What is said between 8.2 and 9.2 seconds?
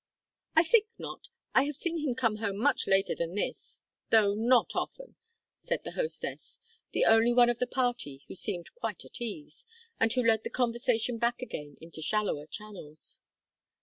who seemed quite